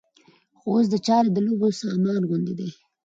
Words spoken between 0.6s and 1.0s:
چې اوس دا